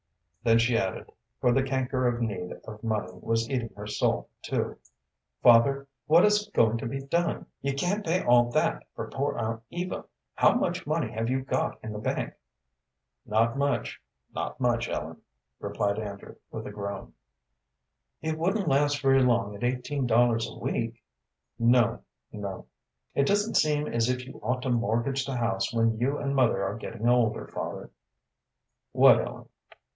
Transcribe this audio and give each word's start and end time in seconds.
Then 0.43 0.57
she 0.57 0.75
added 0.75 1.11
for 1.39 1.51
the 1.51 1.61
canker 1.61 2.07
of 2.07 2.19
need 2.19 2.53
of 2.67 2.83
money 2.83 3.11
was 3.21 3.47
eating 3.51 3.71
her 3.75 3.85
soul, 3.85 4.27
too 4.41 4.79
"Father, 5.43 5.87
what 6.07 6.25
is 6.25 6.49
going 6.55 6.79
to 6.79 6.87
be 6.87 6.99
done? 7.03 7.45
You 7.61 7.75
can't 7.75 8.03
pay 8.03 8.23
all 8.25 8.49
that 8.49 8.81
for 8.95 9.11
poor 9.11 9.37
Aunt 9.37 9.61
Eva. 9.69 10.05
How 10.33 10.53
much 10.55 10.87
money 10.87 11.11
have 11.11 11.29
you 11.29 11.43
got 11.43 11.77
in 11.83 11.93
the 11.93 11.99
bank?" 11.99 12.33
"Not 13.27 13.55
much, 13.55 14.01
not 14.33 14.59
much, 14.59 14.89
Ellen," 14.89 15.21
replied 15.59 15.99
Andrew, 15.99 16.33
with 16.49 16.65
a 16.65 16.71
groan. 16.71 17.13
"It 18.23 18.39
wouldn't 18.39 18.67
last 18.67 18.99
very 19.03 19.21
long 19.21 19.55
at 19.55 19.63
eighteen 19.63 20.07
dollars 20.07 20.49
a 20.49 20.57
week?" 20.57 21.03
"No, 21.59 22.01
no." 22.31 22.65
"It 23.13 23.27
doesn't 23.27 23.53
seem 23.53 23.85
as 23.87 24.09
if 24.09 24.25
you 24.25 24.39
ought 24.41 24.63
to 24.63 24.71
mortgage 24.71 25.27
the 25.27 25.37
house 25.37 25.71
when 25.71 25.99
you 25.99 26.17
and 26.17 26.35
mother 26.35 26.63
are 26.63 26.75
getting 26.75 27.07
older. 27.07 27.45
Father" 27.47 27.91
"What, 28.93 29.19
Ellen?" 29.21 29.47